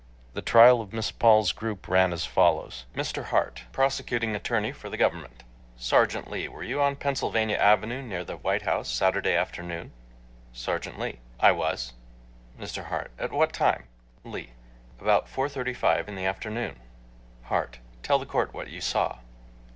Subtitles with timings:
[0.33, 3.25] The trial of Miss Paul's group ran as follows: MR.
[3.25, 5.43] HART (Prosecuting Attorney for the Government):
[5.77, 9.91] Sergeant Lee, were you on Pennsylvania Avenue near the White House Saturday afternoon?
[10.53, 11.93] SERGEANT LEE: I was.
[12.59, 12.85] MR.
[12.85, 13.83] HART: At what time?
[14.23, 14.49] LEE:
[14.99, 16.79] About 4:35 in the afternoon.
[17.43, 19.19] HART: Tell the court what you saw.